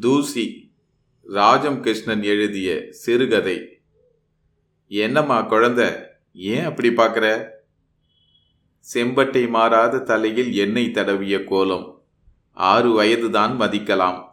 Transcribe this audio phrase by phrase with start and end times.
[0.00, 0.72] தூசி
[1.24, 3.78] ராஜம் கிருஷ்ணன் எழுதிய சிறுகதை.
[4.88, 5.88] என்னம்மா குழந்தை
[6.34, 7.48] ஏன் அப்படி பார்க்குற?
[8.94, 12.02] செம்பட்டை மாறாத தலையில் எண்ணெய் தடவிய கோலம்.
[12.52, 14.24] ஆறு வயதுதான் மதிக்கலாம்.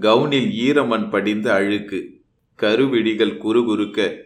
[0.00, 2.20] கவுனில் ஈரமண் படிந்த அழுக்கு.
[2.58, 4.22] கருவிழிகள் குறுகுறுக்க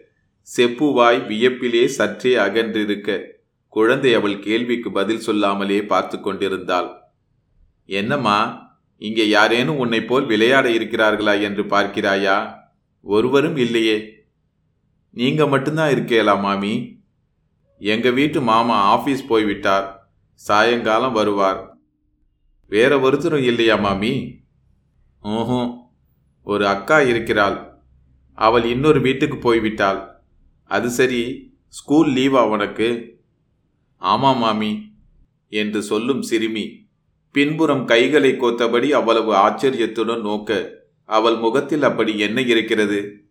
[0.57, 3.27] செப்புவாய் வியப்பிலே சற்றே அகன்றிருக்க
[3.67, 6.89] குழந்தை அவள் கேள்விக்கு பதில் சொல்லாமலே பார்த்து கொண்டிருந்தாள்.
[7.85, 8.64] என்னம்மா
[8.97, 12.55] இங்கே யாரேனும் உன்னை போல் விளையாட இருக்கிறார்களா என்று பார்க்கிறாயா?
[13.01, 14.13] ஒருவரும் இல்லையே.
[15.09, 17.03] நீங்க மட்டும்தான் இருக்கேலா மாமி?
[17.77, 20.13] எங்க வீட்டு மாமா ஆபீஸ் போய்விட்டார்.
[20.33, 21.77] சாயங்காலம் வருவார்.
[22.67, 24.43] வேற ஒருத்தரும் இல்லையா மாமி?
[25.23, 25.77] ஓஹும்
[26.43, 27.83] ஒரு அக்கா இருக்கிறாள்.
[28.33, 30.07] அவள் இன்னொரு வீட்டுக்கு போய்விட்டாள்.
[30.63, 33.19] அது சரி ஸ்கூல் லீவா உனக்கு?
[33.97, 34.91] ஆமாம் மாமி
[35.49, 36.84] என்று சொல்லும் சிறுமி.
[37.35, 40.71] பின்புறம் கைகளை கோத்தபடி அவ்வளவு ஆச்சரியத்துடன் நோக்க
[41.05, 43.29] அவள் முகத்தில் அப்படி என்ன இருக்கிறது?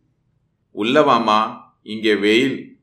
[0.75, 1.61] உள்ளவாமா?
[1.83, 2.78] இங்கே வெயில்.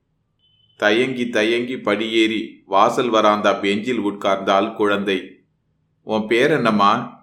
[0.75, 5.45] தயங்கி தயங்கி படியேறி வாசல் வராந்தா பெஞ்சில் உட்கார்ந்தாள் குழந்தை.
[6.03, 7.21] உன் பேர் என்னம்மா?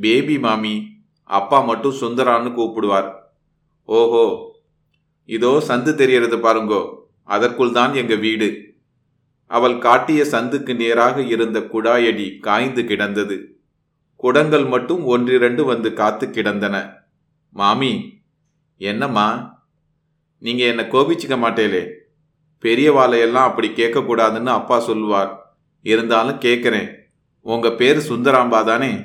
[0.00, 3.14] பேபி மாமி அப்பா மட்டும் சுந்தரான்னு கூப்பிடுவார்.
[3.84, 4.54] ஓஹோ.
[5.24, 6.94] இதோ சந்து தெரியறது பாருங்கோ.
[7.24, 8.67] அதற்குள் தான் எங்க வீடு.
[9.48, 13.60] அவள் காட்டிய சந்துக்கு நேராக இருந்த குழாயடி காய்ந்து கிடந்தது.
[14.16, 16.92] குடங்கள் மட்டும் ஒன்றிரண்டு வந்து காத்து கிடந்தன.
[17.50, 18.20] மாமி
[18.76, 19.56] என்னம்மா?
[20.38, 21.90] நீங்க என்ன கோபிச்சுக்க மாட்டேலே.
[22.62, 25.58] பெரியவாளையெல்லாம் அப்படி கேட்கக்கூடாதுன்னு அப்பா சொல்லுவார்.
[25.82, 26.96] இருந்தாலும் கேட்குறேன்.
[27.40, 28.98] உங்க பேர் சுந்தராம்பா தானே?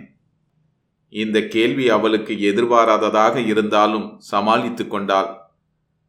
[1.10, 5.38] இந்த கேள்வி அவளுக்கு எதிர்பாராததாக இருந்தாலும் சமாளித்து கொண்டாள்.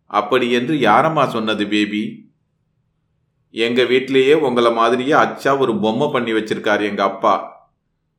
[0.07, 2.24] அப்படி என்று யாரம்மா சொன்னது பேபி?
[3.55, 7.35] எங்கள் வீட்டிலேயே உங்களை மாதிரியே அச்சா ஒரு பொம்மை பண்ணி வச்சிருக்கார் எங்கள் அப்பா.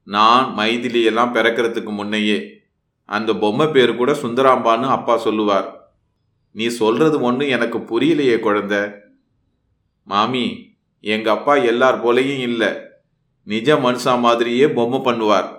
[0.04, 2.38] நான் மைதிலியெல்லாம் பிறக்கிறதுக்கு முன்னையே
[3.06, 5.68] அந்த பொம்மை பேர் கூட சுந்தராம்பான்னு அப்பா சொல்லுவார்.
[6.52, 8.82] நீ சொல்றது ஒன்று எனக்கு புரியலையே குழந்தை.
[10.04, 10.46] மாமி
[11.00, 12.72] எங்கள் அப்பா எல்லார் போலையும் இல்லை.
[13.44, 15.50] நிஜ மனுஷா மாதிரியே பொம்மை பண்ணுவார்.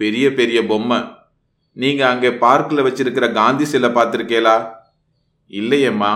[0.00, 0.98] பெரிய பெரிய பொம்மை.
[1.72, 4.56] நீங்கள் அங்கே பார்க்கில் வச்சிருக்கிற காந்தி சிலை பார்த்துருக்கேளா
[5.50, 6.12] இல்லையேம்மா.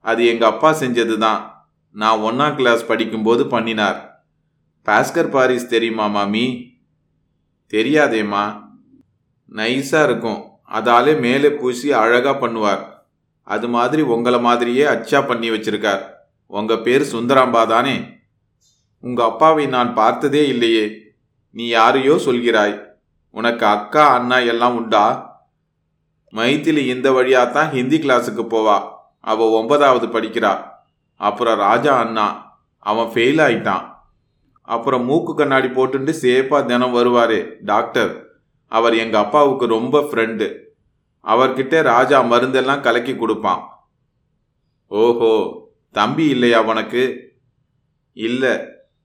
[0.00, 1.49] அது எங்கள் அப்பா செஞ்சது தான்
[1.90, 4.24] நான் ஒன்றாம் கிளாஸ் படிக்கும்போது பண்ணினார்.
[4.84, 6.72] பாஸ்கர் பாரிஸ் தெரியுமா மாமி?
[7.70, 8.62] தெரியாதேம்மா.
[9.52, 10.44] நைஸாக இருக்கும்.
[10.72, 12.84] அதாலே மேலே பூசி அழகாக பண்ணுவார்.
[13.42, 16.02] அது மாதிரி உங்களை மாதிரியே அச்சா பண்ணி வச்சிருக்கார்.
[16.46, 18.08] உங்கள் பேர் சுந்தராம்பா தானே?
[19.00, 20.92] உங்கள் அப்பாவை நான் பார்த்ததே இல்லையே.
[21.50, 22.84] நீ யாரையோ சொல்கிறாய்.
[23.30, 25.28] உனக்கு அக்கா அண்ணா எல்லாம் உண்டா?
[26.32, 28.90] மைத்திலி இந்த வழியாக தான் ஹிந்தி கிளாஸுக்கு போவா.
[29.20, 30.68] அவள் ஒன்பதாவது படிக்கிறா.
[31.28, 32.26] அப்புறம் ராஜா அண்ணா
[32.90, 33.84] அவன் ஃபெயில் ஆயிட்டான்.
[34.74, 37.38] அப்புறம் மூக்கு கண்ணாடி போட்டுட்டு சேஃபாக தினம் வருவார்
[37.70, 38.12] டாக்டர்
[38.72, 40.46] அவர் எங்கள் அப்பாவுக்கு ரொம்ப ஃப்ரெண்டு
[41.24, 43.62] அவர்கிட்ட ராஜா மருந்தெல்லாம் கலக்கி கொடுப்பான்.
[44.90, 45.32] ஓஹோ
[45.98, 47.02] தம்பி இல்லையா உனக்கு?
[48.16, 48.52] இல்லை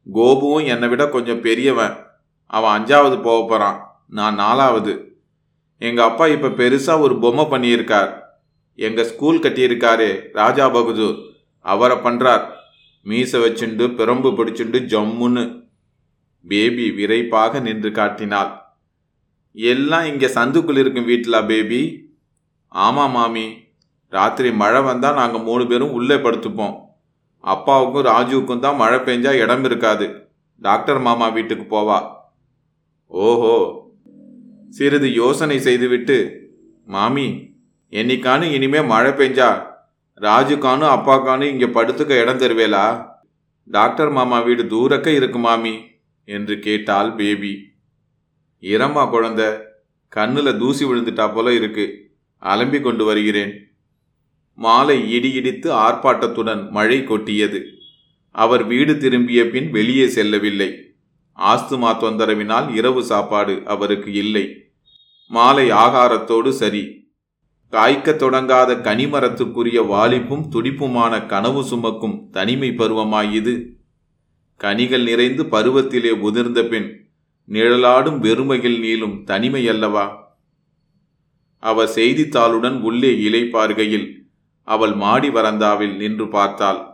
[0.07, 1.95] கோபுவும் என்னை விட கொஞ்சம் பெரியவன்.
[2.55, 3.79] அவன் அஞ்சாவது போக போகிறான்
[4.17, 4.93] நான் நாலாவது.
[5.81, 8.11] எங்கள் அப்பா இப்போ பெருசாக ஒரு பொம்மை பண்ணியிருக்கார்.
[8.79, 10.09] எங்கள் ஸ்கூல் கட்டியிருக்காரு
[10.41, 11.17] ராஜா பகதூர்.
[11.65, 12.45] அவரை பண்ணுறார்
[13.01, 15.43] மீசை வச்சுண்டு பிரம்பு பிடிச்சுண்டு ஜம்முன்னு
[16.45, 18.51] பேபி விரைப்பாக நின்று காட்டினாள்.
[19.55, 21.81] எல்லாம் இங்கே சந்துக்குள் இருக்கும் வீட்டிலா பேபி?
[22.67, 23.45] ஆமாம் மாமி.
[24.09, 26.75] ராத்திரி மழை வந்தால் நாங்கள் மூணு பேரும் உள்ளே படுத்துப்போம்.
[27.43, 30.05] அப்பாவுக்கும் ராஜுவுக்கும் தான் மழை பெஞ்சா இடம் இருக்காது.
[30.61, 31.97] டாக்டர் மாமா வீட்டுக்கு போவா.
[33.11, 33.55] ஓஹோ.
[34.69, 36.17] சிறிது யோசனை செய்துவிட்டு
[36.85, 37.27] மாமி
[37.93, 39.49] என்னைக்கானு இனிமே மழை பெஞ்சா
[40.21, 43.15] ராஜுக்கானும் அப்பாக்கானு இங்கே படுத்துக்க இடம் தருவேலா?
[43.63, 45.79] டாக்டர் மாமா வீடு தூரக்க இருக்கு மாமி
[46.23, 47.57] என்று கேட்டாள் பேபி.
[48.61, 49.45] இரம்மா குழந்தை
[50.07, 52.15] கண்ணில் தூசி விழுந்துட்டா போல இருக்கு.
[52.41, 53.53] அலம்பி கொண்டு வருகிறேன்.
[54.53, 57.61] மாலை இடி இடித்து ஆர்ப்பாட்டத்துடன் மழை கொட்டியது.
[58.31, 60.69] அவர் வீடு திரும்பிய பின் வெளியே செல்லவில்லை.
[61.37, 64.45] ஆஸ்துமா தொந்தரவினால் இரவு சாப்பாடு அவருக்கு இல்லை.
[65.27, 67.04] மாலை ஆகாரத்தோடு சரி.
[67.71, 73.69] காய்க்கத் தொடங்காத கனிமரத்துக்குரிய வாலிப்பும் துடிப்புமான கனவு சுமக்கும் தனிமை பருவமாயிது.
[74.55, 77.11] கனிகள் நிறைந்து பருவத்திலே உதிர்ந்த பின்
[77.49, 80.37] நிழலாடும் வெறுமையில் நீளும் தனிமை அல்லவா?
[81.59, 84.11] அவ செய்தித்தாளுடன் உள்ளே இலைப்பார்கையில்
[84.61, 86.85] அவள் மாடி வரந்தாவில் நின்று பார்த்தாள்.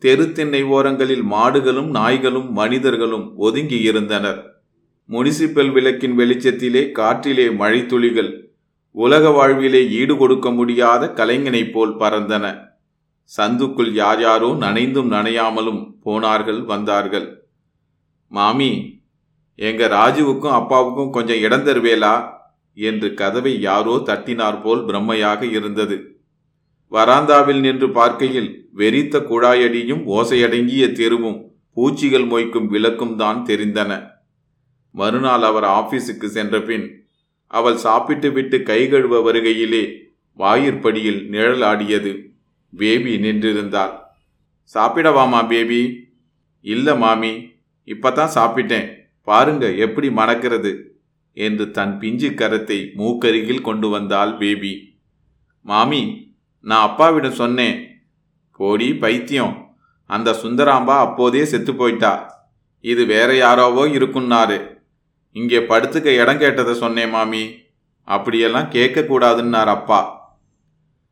[0.00, 4.64] தெருத்திண்ணை ஓரங்களில் மாடுகளும் நாய்களும் மனிதர்களும் ஒதுங்கி இருந்தனர்.
[5.08, 8.45] முனிசிபல் விளக்கின் வெளிச்சத்திலே காற்றிலே மழைத்துளிகள்
[8.96, 12.44] உலக வாழ்விலே ஈடு கொடுக்க முடியாத கலைஞனைப் போல் பறந்தன.
[13.30, 17.26] சந்துக்குள் யார் யாரோ நனைந்தும் நனையாமலும் போனார்கள் வந்தார்கள்.
[18.32, 18.70] மாமி
[19.58, 22.14] எங்க ராஜுவுக்கும் அப்பாவுக்கும் கொஞ்சம் இடம் தருவேலா?
[22.76, 25.96] என்று கதவை யாரோ தட்டினார் போல் பிரம்மையாக இருந்தது.
[26.92, 31.38] வராந்தாவில் நின்று பார்க்கையில் வெறித்த குழாயடியும் ஓசையடங்கிய தெருவும்
[31.76, 33.92] பூச்சிகள் மொய்க்கும் விளக்கும் தான் தெரிந்தன.
[34.94, 36.86] மறுநாள் அவர் ஆபீஸுக்கு சென்ற பின்
[37.46, 39.98] அவள் சாப்பிட்டு விட்டு கை கழுவ வருகையிலே
[40.32, 42.30] வாயிற்படியில் நிழல் ஆடியது
[42.76, 43.98] பேபி நின்றிருந்தாள்.
[44.74, 46.08] சாப்பிடவாமா பேபி?
[46.60, 47.48] இல்லை மாமி.
[47.86, 48.94] இப்பதான் சாப்பிட்டேன்.
[49.22, 51.00] பாருங்க எப்படி மணக்கிறது?
[51.32, 54.98] என்று தன் பிஞ்சு கரத்தை மூக்கருகில் கொண்டு வந்தாள் பேபி.
[55.62, 57.88] மாமி நான் அப்பாவிடம் சொன்னேன்.
[58.56, 59.76] போடி பைத்தியம்.
[60.06, 62.44] அந்த சுந்தராம்பா அப்போதே செத்து போயிட்டா.
[62.80, 64.75] இது வேற யாரோவோ இருக்குன்னாரு.
[65.38, 67.42] இங்கே படுத்துக்க இடம் கேட்டதை சொன்னேன் மாமி.
[68.04, 70.00] அப்படியெல்லாம் கேட்கக்கூடாதுன்னார் அப்பா.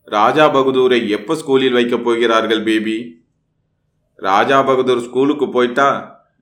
[0.04, 2.96] ராஜா பகதூரை எப்போ ஸ்கூலில் வைக்கப் போகிறார்கள் பேபி?
[4.14, 5.88] ராஜா பகதூர் ஸ்கூலுக்கு போயிட்டா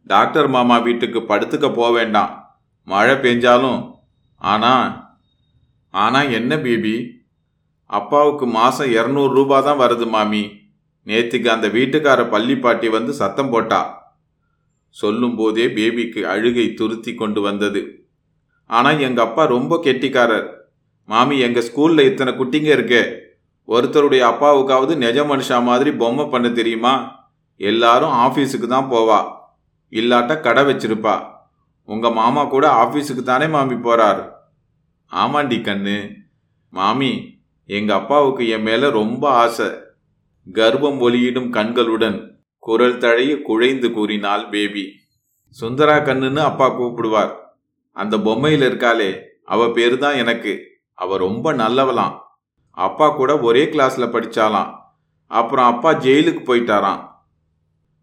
[0.06, 2.32] டாக்டர் மாமா வீட்டுக்கு படுத்துக்க போக வேண்டாம்.
[2.84, 3.80] மழை பெஞ்சாலும்
[4.36, 4.72] ஆனா
[5.90, 6.94] ஆனா என்ன பேபி?
[7.86, 10.42] அப்பாவுக்கு மாதம் இரநூறு ரூபா தான் வருது மாமி.
[11.06, 13.80] நேற்றுக்கு அந்த வீட்டுக்கார பள்ளி பாட்டி வந்து சத்தம் போட்டா.
[14.92, 18.10] சொல்லும்போதே பேபிக்கு அழுகை துருத்தி கொண்டு வந்தது.
[18.66, 20.48] ஆனால் எங்கள் அப்பா ரொம்ப கெட்டிக்காரர்.
[21.04, 23.02] மாமி எங்கள் ஸ்கூலில் இத்தனை குட்டிங்க இருக்கே.
[23.68, 27.20] ஒருத்தருடைய அப்பாவுக்காவது நெஜ மனுஷா மாதிரி பொம்மை பண்ண தெரியுமா?
[27.56, 29.32] எல்லாரும் ஆஃபீஸுக்கு தான் போவா.
[29.90, 31.26] இல்லாட்ட கடை வச்சிருப்பா.
[31.84, 34.48] உங்கள் மாமா கூட ஆஃபீஸுக்கு தானே மாமி போகிறார்
[35.12, 35.96] ஆமாண்டி கண்ணு.
[36.68, 39.66] மாமி எங்கள் அப்பாவுக்கு என் மேலே ரொம்ப ஆசை.
[40.52, 42.31] கர்ப்பம் ஒலியிடும் கண்களுடன்
[42.62, 44.92] குரல் தழைய குழைந்து கூறினாள் பேபி.
[45.60, 47.32] சுந்தரா கண்ணுன்னு அப்பா கூப்பிடுவார்.
[47.90, 50.62] அந்த பொம்மையில் இருக்காளே அவ பேரு தான் எனக்கு.
[50.94, 52.18] அவ ரொம்ப நல்லவளாம்.
[52.70, 54.74] அப்பா கூட ஒரே கிளாஸ்ல படிச்சாலாம்
[55.26, 57.08] அப்புறம் அப்பா ஜெயிலுக்கு போயிட்டாராம்.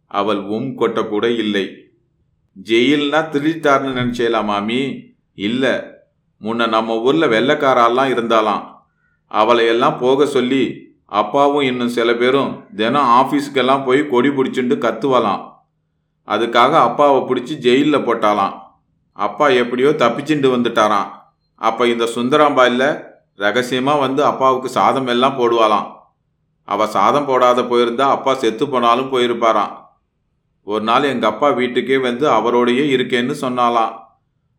[0.05, 1.65] அவள் உம் கொட்ட கூட இல்லை.
[2.63, 5.13] ஜெயில்னா திருடிட்டார்னு நினைச்சேலாம் மாமி?
[5.33, 5.65] இல்ல.
[6.41, 8.63] முன்ன நம்ம ஊர்ல வெள்ளக்காரெல்லாம் இருந்தாலாம்
[9.25, 15.43] அவளை எல்லாம் போக சொல்லி அப்பாவும் இன்னும் சில பேரும் தினம் ஆஃபீஸுக்கெல்லாம் போய் கொடி பிடிச்சிட்டு கத்துவலாம்.
[16.27, 18.55] அதுக்காக அப்பாவை பிடிச்சி ஜெயிலில் போட்டாலாம்.
[19.17, 21.07] அப்பா எப்படியோ தப்பிச்சுண்டு வந்துட்டாராம்.
[21.61, 22.89] அப்போ இந்த சுந்தராம்பாயில் இல்லை
[23.45, 25.87] ரகசியமாக வந்து அப்பாவுக்கு சாதம் எல்லாம் போடுவாளாம்.
[26.67, 29.73] அவ சாதம் போடாத போயிருந்தா அப்பா செத்து போனாலும் போயிருப்பாராம்.
[30.67, 33.93] ஒரு நாள் எங்கள் அப்பா வீட்டுக்கே வந்து அவரோடையே இருக்கேன்னு சொன்னாலாம்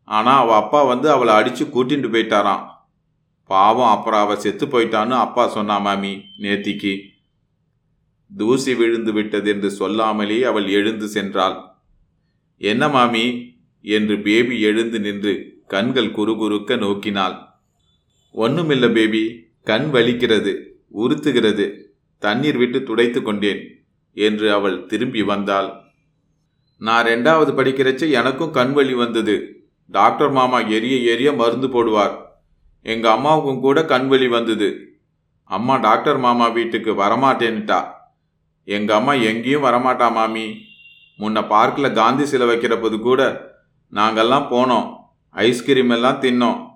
[0.09, 2.63] ஆனால் அவள் அப்பா வந்து அவளை அடித்து கூட்டிகிட்டு போயிட்டாராம்.
[3.51, 6.93] பாவம் அப்புறம் அவ செத்து போயிட்டான்னு அப்பா சொன்னா மாமி நேத்திக்கு
[8.37, 11.57] தூசி விழுந்து விட்டது என்று சொல்லாமலே அவள் எழுந்து சென்றாள்.
[12.59, 13.25] என்ன மாமி?
[13.83, 15.33] என்று பேபி எழுந்து நின்று
[15.67, 17.37] கண்கள் குறுகுறுக்க நோக்கினாள்.
[18.35, 19.23] ஒன்றுமில்ல பேபி
[19.65, 20.53] கண் வலிக்கிறது
[20.95, 21.67] உறுத்துகிறது
[22.19, 23.63] தண்ணீர் விட்டு துடைத்து கொண்டேன்
[24.17, 25.71] என்று அவள் திரும்பி வந்தாள்.
[26.81, 29.37] நான் ரெண்டாவது படிக்கிறச்ச எனக்கும் கண் வலி வந்தது.
[29.89, 32.17] டாக்டர் மாமா எரிய எரிய மருந்து போடுவார்.
[32.83, 34.99] எங்க அம்மாவுக்கும் கூட கண்வலி வந்தது.
[35.45, 37.93] அம்மா டாக்டர் மாமா வீட்டுக்கு வரமாட்டேன்னுட்டா.
[38.65, 40.55] எங்க அம்மா எங்கேயும் வரமாட்டா மாமி.
[41.19, 43.51] முன்ன பார்க்கில் காந்தி சிலை வைக்கிறப்போது கூட
[43.93, 44.97] நாங்கள்லாம் போனோம்.
[45.31, 46.69] ஐஸ்கிரீம் எல்லாம் தின்னோம்.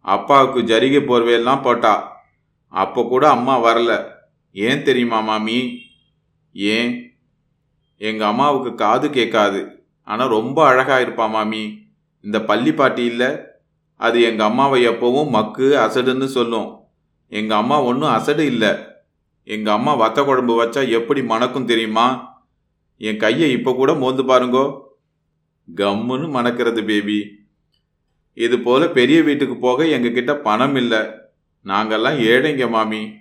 [0.00, 2.24] அப்பாவுக்கு ஜரிகை போர்வையெல்லாம் போட்டா.
[2.68, 4.10] அப்போ கூட அம்மா வரல.
[4.52, 5.78] ஏன் தெரியுமா மாமி?
[6.52, 7.18] ஏன்?
[7.96, 9.88] எங்கள் அம்மாவுக்கு காது கேட்காது.
[10.02, 11.78] ஆனால் ரொம்ப அழகாக இருப்பா மாமி.
[12.20, 13.55] இந்த பள்ளி பாட்டி இல்லை?
[13.96, 16.78] அது எங்க அம்மாவை எப்பவும் மக்கு அசடுன்னு சொல்லும்.
[17.28, 18.68] எங்க அம்மா ஒன்றும் அசடு இல்லை.
[19.44, 22.34] எங்க அம்மா வத்த குழம்பு வச்சா எப்படி மணக்கும் தெரியுமா?
[22.98, 24.80] என் கையை இப்போ கூட மோந்து பாருங்கோ.
[25.74, 27.26] கம்முன்னு மணக்கிறது பேபி.
[28.34, 30.98] இது போல பெரிய வீட்டுக்கு போக எங்ககிட்ட பணம் இல்லை.
[31.64, 33.14] நாங்கெல்லாம் ஏழைங்க மாமி.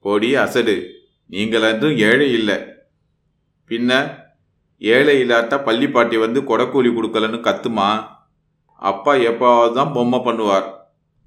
[0.00, 0.90] பொடி அசடு.
[1.30, 2.54] நீங்களன்றும் ஏழை இல்லை.
[3.68, 4.18] பின்ன
[4.78, 8.13] ஏழை இல்லாட்டா பள்ளிப்பாட்டி வந்து கொடக்கூலி கொடுக்கலன்னு கத்துமா?
[8.74, 10.66] அப்பா எப்போவாவது தான் பொம்மை பண்ணுவார்.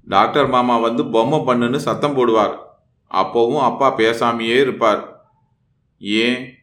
[0.06, 2.54] டாக்டர் மாமா வந்து பொம்மை பண்ணுன்னு சத்தம் போடுவார்.
[3.10, 5.02] அப்போவும் அப்பா பேசாமையே இருப்பார்.
[6.00, 6.56] ஏன்?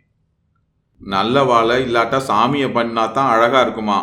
[1.01, 3.97] நல்ல வாழை இல்லாட்டா சாமியை பண்ணா தான் அழகாக இருக்குமா?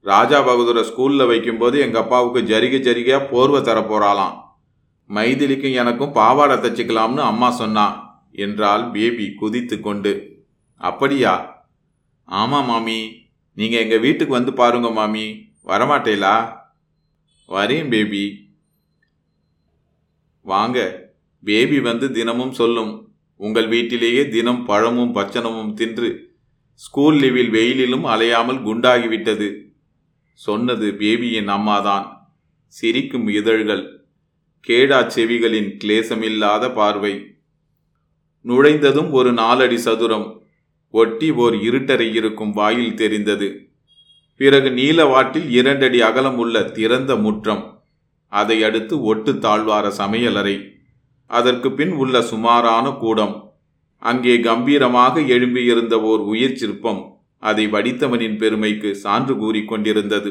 [0.00, 4.36] ராஜா பகதூரை ஸ்கூலில் வைக்கும்போது எங்கள் அப்பாவுக்கு ஜரிகை ஜரிகையாக போர்வை தர போகிறாளாம்
[5.10, 7.86] மைதிலிக்கும் எனக்கும் பாவாடை தச்சுக்கலாம்னு அம்மா சொன்னா
[8.32, 10.12] என்றால் பேபி குதித்து கொண்டு
[10.76, 11.32] அப்படியா?
[12.24, 13.28] ஆமாம் மாமி.
[13.54, 15.49] நீங்கள் எங்கள் வீட்டுக்கு வந்து பாருங்க மாமி.
[15.66, 16.56] வரமாட்டேலா?
[17.48, 18.54] வரேன் பேபி.
[20.40, 21.08] வாங்க
[21.44, 23.12] பேபி வந்து தினமும் சொல்லும்.
[23.36, 26.38] உங்கள் வீட்டிலேயே தினம் பழமும் பச்சனமும் தின்று
[26.74, 29.62] ஸ்கூல் லீவில் வெயிலிலும் அலையாமல் குண்டாகிவிட்டது.
[30.32, 32.28] சொன்னது பேபியின் அம்மாதான்.
[32.66, 34.08] சிரிக்கும் இதழ்கள்
[34.68, 37.34] கேடா செவிகளின் கிளேசமில்லாத பார்வை.
[38.40, 40.42] நுழைந்ததும் ஒரு நாலடி சதுரம்.
[40.90, 43.69] ஒட்டி ஓர் இருட்டறை இருக்கும் வாயில் தெரிந்தது.
[44.40, 47.62] பிறகு நீலவாட்டில் இரண்டடி அகலம் உள்ள திறந்த முற்றம்.
[48.28, 50.56] அதை அடுத்து ஒட்டு தாழ்வார சமையலறை
[51.26, 53.34] அதற்கு பின் உள்ள சுமாரான கூடம்.
[53.98, 57.02] அங்கே கம்பீரமாக எழும்பியிருந்த ஓர் உயிர் சிற்பம்
[57.38, 60.30] அதை வடித்தவனின் பெருமைக்கு சான்று கூறிக்கொண்டிருந்தது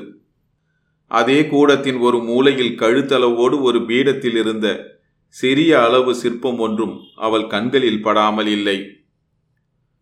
[1.07, 4.67] அதே கூடத்தின் ஒரு மூலையில் கழுத்தளவோடு ஒரு பீடத்தில் இருந்த
[5.35, 8.77] சிறிய அளவு சிற்பம் ஒன்றும் அவள் கண்களில் படாமல் இல்லை.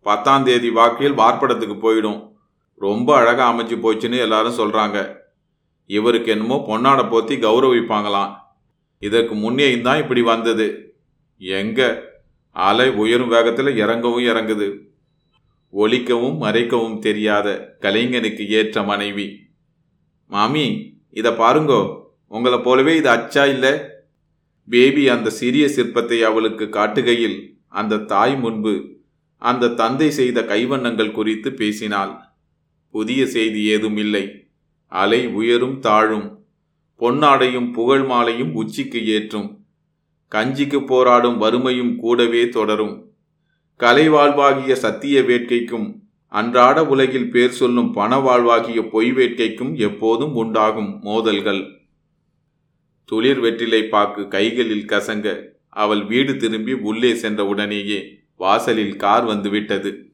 [0.06, 2.18] பத்தாம் தேதி வாக்கில் வார்ப்படத்துக்கு போயிடும்.
[2.78, 5.16] ரொம்ப அழகாக அமைஞ்சு போச்சுன்னு எல்லாரும் சொல்கிறாங்க
[5.86, 8.34] இவருக்கு என்னமோ பொன்னாடை போத்தி கௌரவிப்பாங்களாம்.
[8.98, 10.96] இதற்கு முன்னேயும் தான் இப்படி வந்தது.
[11.38, 12.02] எங்க?
[12.52, 14.78] அலை உயரும் வேகத்தில் இறங்கவும் இறங்குது.
[15.72, 19.40] ஒழிக்கவும் மறைக்கவும் தெரியாத கலைஞனுக்கு ஏற்ற மனைவி.
[20.26, 22.06] மாமி இதை பாருங்கோ.
[22.28, 23.80] உங்களை போலவே இது அச்சா இல்லை?
[24.64, 28.96] பேபி அந்த சிறிய சிற்பத்தை அவளுக்கு காட்டுகையில் அந்த தாய் முன்பு
[29.38, 32.27] அந்த தந்தை செய்த கைவண்ணங்கள் குறித்து பேசினாள்.
[32.90, 34.46] புதிய செய்தி ஏதும் இல்லை.
[34.86, 36.44] அலை உயரும் தாழும்.
[36.98, 39.64] பொன்னாடையும் புகழ் மாலையும் உச்சிக்கு ஏற்றும்.
[40.30, 43.10] கஞ்சிக்கு போராடும் வறுமையும் கூடவே தொடரும்.
[43.76, 45.94] கலை வாழ்வாகிய சத்திய வேட்கைக்கும்
[46.28, 51.66] அன்றாட உலகில் பேர் சொல்லும் பண வாழ்வாகிய பொய் வேட்கைக்கும் எப்போதும் உண்டாகும் மோதல்கள்.
[53.04, 60.07] துளிர் வெற்றிலை பாக்கு கைகளில் கசங்க அவள் வீடு திரும்பி உள்ளே சென்ற உடனேயே வாசலில் கார் வந்துவிட்டது.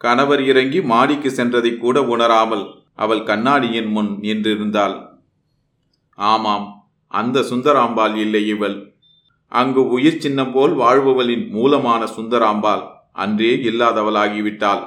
[0.00, 4.94] கணவர் இறங்கி மாடிக்கு சென்றதை கூட உணராமல் அவள் கண்ணாடியின் முன் நின்றிருந்தாள்.
[6.14, 8.94] ஆமாம் அந்த சுந்தராம்பாள் இல்லை இவள்.
[9.48, 14.82] அங்கு உயிர் சின்னம் போல் வாழ்பவளின் மூலமான சுந்தராம்பாள் அன்றே இல்லாதவளாகிவிட்டாள்.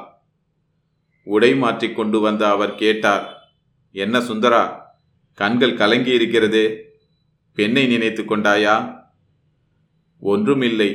[1.24, 3.26] உடை மாற்றிக் கொண்டு வந்த அவர் கேட்டார்
[3.92, 4.64] என்ன சுந்தரா
[5.34, 6.66] கண்கள் கலங்கி இருக்கிறதே
[7.54, 9.02] பெண்ணை நினைத்து கொண்டாயா?
[10.20, 10.90] ஒன்றுமில்லை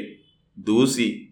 [0.65, 1.28] தூசி